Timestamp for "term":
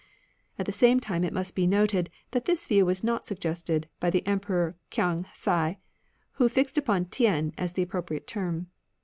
8.25-8.65